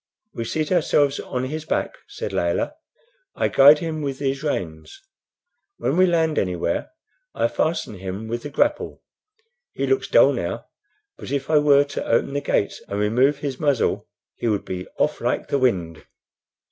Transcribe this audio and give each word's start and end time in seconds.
"We 0.33 0.45
seat 0.45 0.71
ourselves 0.71 1.19
on 1.19 1.43
his 1.43 1.63
back," 1.63 1.93
said 2.07 2.33
Layelah. 2.33 2.73
"I 3.35 3.49
guide 3.49 3.81
with 4.01 4.17
these 4.17 4.41
reins. 4.41 4.99
When 5.77 5.95
we 5.95 6.07
land 6.07 6.39
anywhere 6.39 6.89
I 7.35 7.47
fasten 7.47 7.99
him 7.99 8.27
with 8.27 8.41
the 8.41 8.49
grapple. 8.49 9.03
He 9.73 9.85
looks 9.85 10.07
dull 10.07 10.33
now, 10.33 10.65
but 11.19 11.29
if 11.31 11.51
I 11.51 11.59
were 11.59 11.83
to 11.83 12.03
open 12.07 12.33
the 12.33 12.41
gate 12.41 12.81
and 12.87 12.99
remove 12.99 13.37
his 13.37 13.59
muzzle 13.59 14.07
he 14.37 14.47
would 14.47 14.65
be 14.65 14.87
off 14.97 15.21
like 15.21 15.49
the 15.49 15.59
wind." 15.59 16.03